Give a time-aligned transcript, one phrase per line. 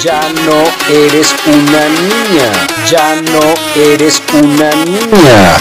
[0.00, 2.52] Ya no eres una niña.
[2.86, 3.40] Ya no
[3.74, 5.56] eres una niña.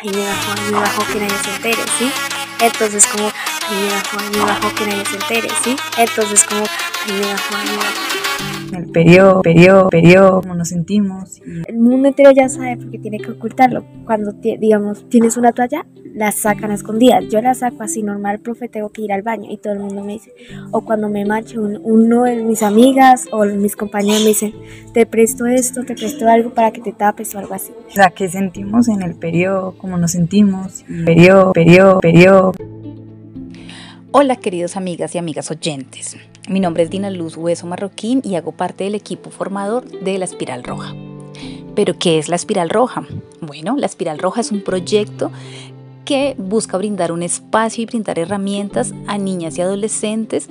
[0.00, 2.10] Ahí me bajó, ahí me bajó que nadie se entere, ¿sí?
[2.60, 5.76] Entonces como, ahí me bajó, ahí me bajó que nadie se entere, ¿sí?
[5.98, 8.17] Entonces como, ahí me bajó, bajó.
[8.76, 11.38] El periodo, periodo, periodo, cómo nos sentimos.
[11.38, 13.82] y El mundo entero ya sabe porque tiene que ocultarlo.
[14.04, 17.24] Cuando, digamos, tienes una toalla, la sacan a escondidas.
[17.30, 20.04] Yo la saco así normal, profe, tengo que ir al baño y todo el mundo
[20.04, 20.32] me dice.
[20.70, 24.52] O cuando me mancho, un- uno de mis amigas o mis compañeros me dicen,
[24.92, 27.72] te presto esto, te presto algo para que te tapes o algo así.
[27.88, 30.84] O sea, qué sentimos en el periodo, cómo nos sentimos.
[30.88, 32.52] y Periodo, periodo, periodo.
[34.10, 36.16] Hola queridos amigas y amigas oyentes.
[36.48, 40.24] Mi nombre es Dina Luz Hueso Marroquín y hago parte del equipo formador de la
[40.24, 40.94] Espiral Roja.
[41.74, 43.04] ¿Pero qué es la Espiral Roja?
[43.42, 45.30] Bueno, la Espiral Roja es un proyecto
[46.06, 50.48] que busca brindar un espacio y brindar herramientas a niñas y adolescentes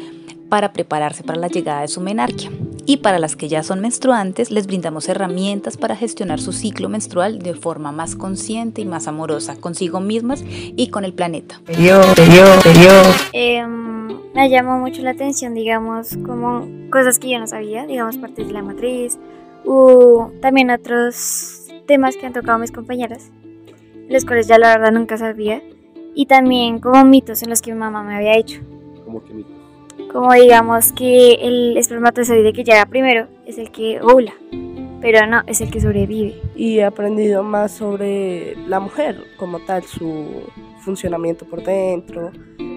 [0.49, 2.51] para prepararse para la llegada de su menarquia.
[2.85, 7.39] Y para las que ya son menstruantes, les brindamos herramientas para gestionar su ciclo menstrual
[7.39, 11.59] de forma más consciente y más amorosa consigo mismas y con el planeta.
[11.65, 13.03] Periodo, periodo, periodo.
[13.33, 13.96] Em,
[14.33, 18.53] me llamó mucho la atención, digamos, como cosas que yo no sabía, digamos, partes de
[18.53, 19.17] la matriz,
[19.65, 23.31] o también otros temas que han tocado mis compañeras,
[24.09, 25.61] los cuales ya la verdad nunca sabía,
[26.13, 28.61] y también como mitos en los que mi mamá me había hecho,
[29.05, 29.53] Como que mitos.
[30.11, 34.33] como digamos que el espermatozoide que llega primero es el que ovula,
[35.01, 36.41] pero no, es el que sobrevive.
[36.55, 40.25] y he aprendido más sobre la mujer como tal, su
[40.79, 42.31] funcionamiento por dentro,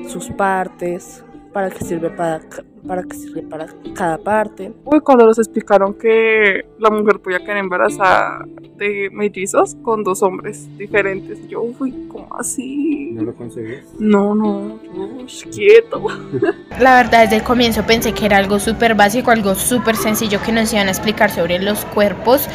[0.08, 2.40] sus partes, para qué sirve para,
[2.86, 4.72] para qué sirve para cada parte.
[4.84, 8.44] Uy, cuando nos explicaron que la mujer podía quedar embarazada
[8.76, 13.10] de mellizos con dos hombres diferentes, yo fui como así.
[13.12, 13.84] ¿No lo conseguís?
[13.98, 16.02] No, no, uy, quieto.
[16.80, 20.52] La verdad, desde el comienzo pensé que era algo súper básico, algo súper sencillo que
[20.52, 22.48] nos iban a explicar sobre los cuerpos,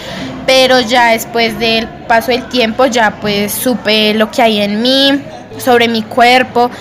[0.47, 5.11] pero ya después del paso del tiempo ya pues supe lo que hay en mí,
[5.57, 6.71] sobre mi cuerpo,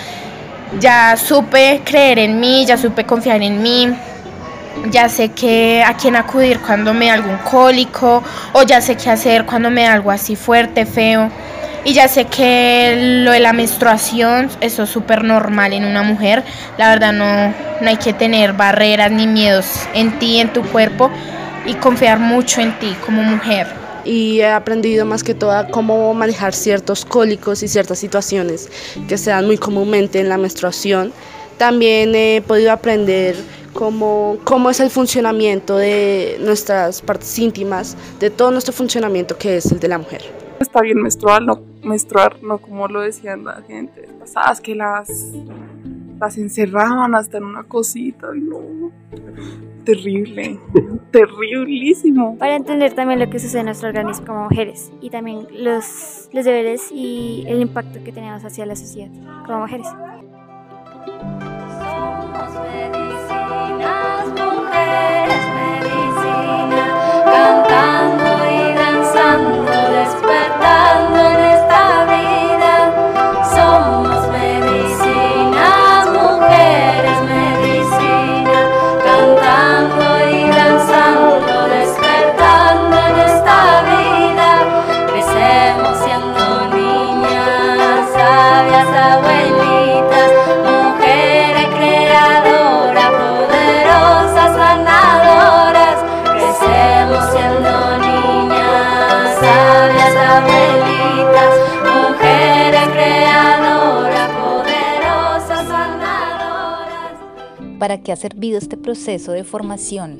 [0.79, 3.89] ya supe creer en mí, ya supe confiar en mí,
[4.91, 9.09] ya sé que a quién acudir cuando me da algún cólico o ya sé qué
[9.09, 11.29] hacer cuando me da algo así fuerte, feo.
[11.83, 16.43] Y ya sé que lo de la menstruación, eso es súper normal en una mujer.
[16.77, 21.11] La verdad no, no hay que tener barreras ni miedos en ti, en tu cuerpo
[21.65, 23.84] y confiar mucho en ti como mujer.
[24.05, 28.69] Y he aprendido más que todo cómo manejar ciertos cólicos y ciertas situaciones
[29.07, 31.11] que se dan muy comúnmente en la menstruación.
[31.57, 33.35] También he podido aprender
[33.73, 39.71] cómo, cómo es el funcionamiento de nuestras partes íntimas, de todo nuestro funcionamiento que es
[39.71, 40.21] el de la mujer.
[40.59, 45.33] Está bien menstruar, no menstruar, no como lo decían la gente pasadas que las
[46.19, 48.91] las encerraban hasta en una cosita, no.
[49.83, 50.59] Terrible,
[51.15, 52.37] terriblísimo.
[52.37, 56.45] Para entender también lo que sucede en nuestro organismo como mujeres y también los, los
[56.45, 59.09] deberes y el impacto que tenemos hacia la sociedad
[59.45, 59.87] como mujeres.
[107.85, 110.19] ¿Para qué ha servido este proceso de formación?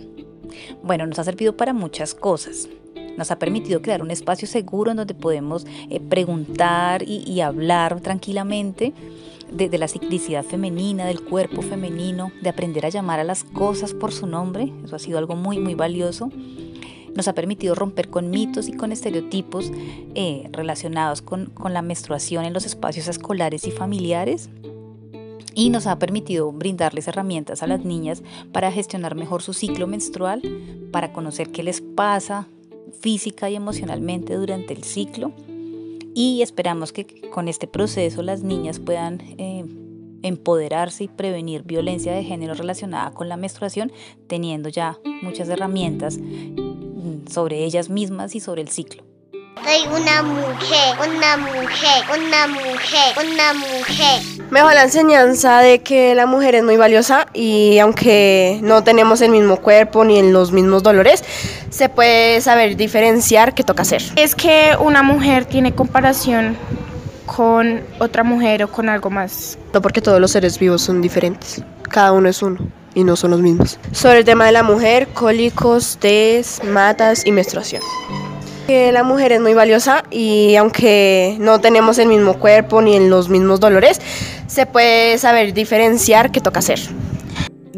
[0.84, 2.70] Bueno, nos ha servido para muchas cosas.
[3.18, 8.94] Nos ha permitido crear un espacio seguro en donde podemos eh, preguntar y, hablar tranquilamente
[9.52, 14.12] de, la ciclicidad femenina, del cuerpo femenino, de aprender a llamar a las cosas por
[14.12, 14.72] su nombre.
[14.84, 16.30] Eso ha sido algo muy, muy valioso.
[17.16, 19.72] Nos ha permitido romper con mitos y con estereotipos
[20.14, 24.52] eh, relacionados con la menstruación en los espacios escolares y familiares
[25.56, 28.22] y nos ha permitido brindarles herramientas a las niñas
[28.52, 30.42] para gestionar mejor su ciclo menstrual,
[30.92, 32.48] para conocer qué les pasa
[33.00, 35.32] física y emocionalmente durante el ciclo
[36.16, 39.66] y esperamos que con este proceso las niñas puedan eh,
[40.24, 43.92] empoderarse y prevenir violencia de género relacionada con la menstruación,
[44.28, 49.04] teniendo ya muchas herramientas mm, sobre ellas mismas y sobre el ciclo.
[49.62, 54.35] Soy una mujer, una mujer, una mujer, una mujer.
[54.56, 59.20] Me dejó la enseñanza de que la mujer es muy valiosa y aunque no tenemos
[59.20, 61.26] el mismo cuerpo ni los mismos dolores,
[61.70, 64.02] se puede saber diferenciar qué toca hacer.
[64.16, 66.56] Es que una mujer tiene comparación
[67.26, 69.58] con otra mujer o con algo más.
[69.74, 73.32] No porque todos los seres vivos son diferentes, cada uno es uno y no son
[73.32, 73.78] los mismos.
[73.92, 77.82] Sobre el tema de la mujer, cólicos, test, matas y menstruación.
[78.68, 83.30] Que la mujer es muy valiosa y aunque no tenemos el mismo cuerpo ni los
[83.30, 84.00] mismos dolores,
[84.56, 86.80] se puede saber diferenciar qué toca hacer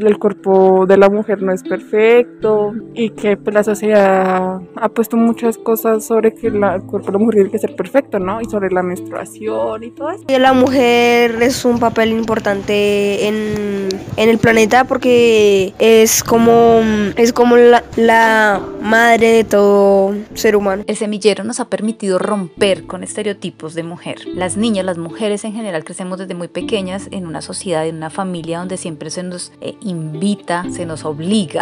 [0.05, 5.17] el cuerpo de la mujer no es perfecto y que pues, la sociedad ha puesto
[5.17, 8.41] muchas cosas sobre que la, el cuerpo de la mujer tiene que ser perfecto, ¿no?
[8.41, 10.23] Y sobre la menstruación y todo eso.
[10.27, 16.81] La mujer es un papel importante en, en el planeta porque es como,
[17.15, 20.83] es como la, la madre de todo ser humano.
[20.87, 24.27] El semillero nos ha permitido romper con estereotipos de mujer.
[24.27, 28.09] Las niñas, las mujeres en general crecemos desde muy pequeñas en una sociedad, en una
[28.09, 31.61] familia donde siempre se nos eh, invita, se nos obliga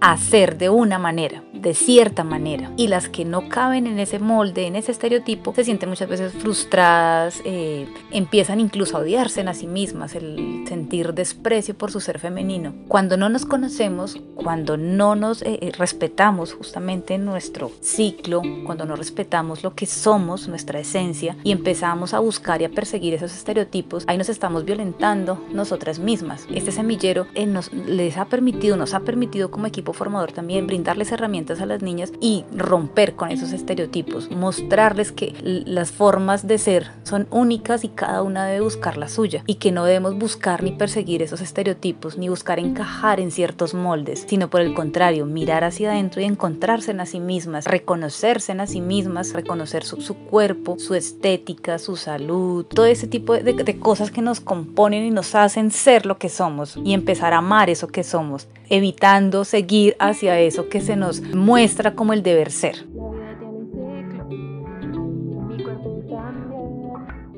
[0.00, 2.72] hacer de una manera, de cierta manera.
[2.76, 6.32] Y las que no caben en ese molde, en ese estereotipo, se sienten muchas veces
[6.32, 12.18] frustradas, eh, empiezan incluso a odiarse a sí mismas, el sentir desprecio por su ser
[12.18, 12.74] femenino.
[12.88, 18.96] Cuando no nos conocemos, cuando no nos eh, eh, respetamos justamente nuestro ciclo, cuando no
[18.96, 24.04] respetamos lo que somos, nuestra esencia, y empezamos a buscar y a perseguir esos estereotipos,
[24.06, 26.46] ahí nos estamos violentando nosotras mismas.
[26.52, 31.60] Este semillero nos, les ha permitido, nos ha permitido como equipo formador también brindarles herramientas
[31.60, 37.26] a las niñas y romper con esos estereotipos, mostrarles que las formas de ser son
[37.30, 41.22] únicas y cada una debe buscar la suya y que no debemos buscar ni perseguir
[41.22, 46.20] esos estereotipos ni buscar encajar en ciertos moldes, sino por el contrario, mirar hacia adentro
[46.20, 50.94] y encontrarse en a sí mismas, reconocerse en a sí mismas, reconocer su, cuerpo, su
[50.94, 55.70] estética, su salud, todo ese tipo de, de cosas que nos componen y nos hacen
[55.70, 60.68] ser lo que somos y empezar a amar eso que somos, evitando seguir hacia eso
[60.68, 62.86] que se nos muestra como el deber ser.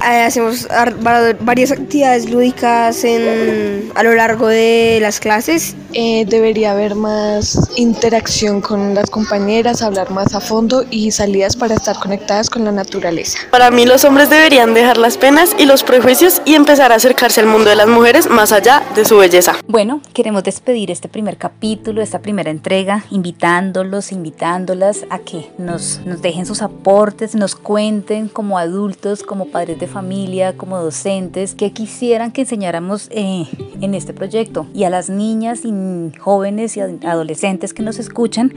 [0.05, 0.67] Eh, hacemos
[1.41, 5.77] varias actividades lúdicas en, a lo largo de las clases.
[5.95, 11.75] Eh, debería haber más interacción con las compañeras, hablar más a fondo y salidas para
[11.75, 13.39] estar conectadas con la naturaleza.
[13.51, 17.41] Para mí los hombres deberían dejar las penas y los prejuicios y empezar a acercarse
[17.41, 19.57] al mundo de las mujeres más allá de su belleza.
[19.69, 26.23] Bueno, queremos despedir este primer capítulo, esta primera entrega, invitándolos, invitándolas a que nos, nos
[26.23, 32.33] dejen sus aportes, nos cuenten como adultos, como padres de familia, como docentes, que quisieran
[32.33, 33.47] que enseñáramos eh,
[33.81, 34.67] en este proyecto.
[34.75, 35.73] Y a las niñas y
[36.19, 38.53] jóvenes y adolescentes que nos escuchan,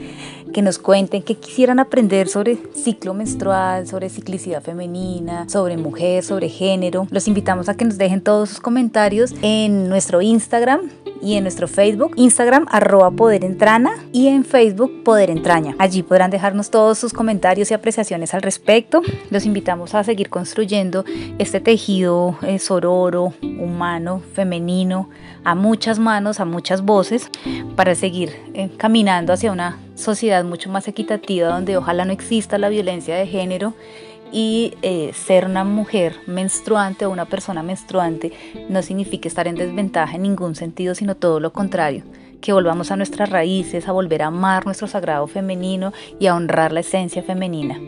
[0.52, 6.48] que nos cuenten que quisieran aprender sobre ciclo menstrual, sobre ciclicidad femenina, sobre mujer, sobre
[6.48, 7.06] género.
[7.10, 10.90] Los invitamos a que nos dejen todos sus comentarios en nuestro Instagram
[11.22, 15.74] y en nuestro Facebook, Instagram arroba Poder Entrana y en Facebook Poder Entraña.
[15.78, 19.02] Allí podrán dejarnos todos sus comentarios y apreciaciones al respecto.
[19.30, 21.04] Los invitamos a seguir construyendo
[21.38, 25.08] este tejido eh, sororo, humano, femenino,
[25.44, 27.30] a muchas manos, a muchas voces,
[27.76, 32.68] para seguir eh, caminando hacia una sociedad mucho más equitativa donde ojalá no exista la
[32.68, 33.74] violencia de género
[34.32, 38.32] y eh, ser una mujer menstruante o una persona menstruante
[38.68, 42.04] no significa estar en desventaja en ningún sentido, sino todo lo contrario,
[42.40, 46.72] que volvamos a nuestras raíces, a volver a amar nuestro sagrado femenino y a honrar
[46.72, 47.80] la esencia femenina.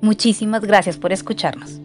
[0.00, 1.80] Muchísimas gracias por escucharnos.